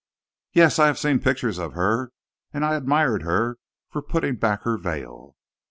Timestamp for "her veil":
4.63-5.35